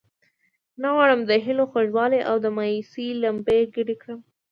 نه 0.81 0.87
غواړم 0.95 1.21
د 1.29 1.31
هیلو 1.45 1.65
خوږوالی 1.71 2.21
او 2.29 2.35
د 2.43 2.45
مایوسۍ 2.57 3.07
لمبې 3.23 3.59
ګډې 3.75 3.95
کړم. 4.01 4.19